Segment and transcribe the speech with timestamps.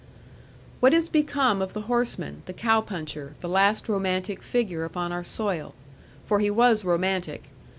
[0.79, 5.23] What is become of the horseman, the cow puncher, the last romantic figure upon our
[5.23, 5.75] soil?
[6.25, 7.51] For he was romantic.